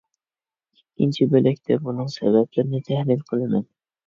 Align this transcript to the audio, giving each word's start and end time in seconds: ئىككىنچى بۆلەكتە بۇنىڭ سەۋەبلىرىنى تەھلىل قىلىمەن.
ئىككىنچى 0.79 1.27
بۆلەكتە 1.33 1.77
بۇنىڭ 1.83 2.09
سەۋەبلىرىنى 2.15 2.81
تەھلىل 2.89 3.23
قىلىمەن. 3.31 3.71